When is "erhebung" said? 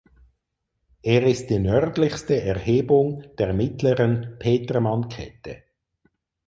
2.41-3.35